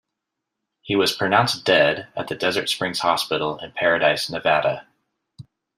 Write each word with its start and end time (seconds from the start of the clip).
He 0.81 0.95
was 0.95 1.13
pronounced 1.15 1.63
dead 1.63 2.07
at 2.17 2.27
the 2.27 2.33
Desert 2.33 2.69
Springs 2.69 3.01
Hospital 3.01 3.59
in 3.59 3.71
Paradise, 3.71 4.31
Nevada. 4.31 4.87